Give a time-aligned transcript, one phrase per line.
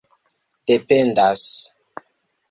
[0.73, 1.45] dependas